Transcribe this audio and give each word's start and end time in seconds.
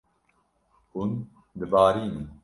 Hûn 0.93 1.11
dibarînin. 1.57 2.25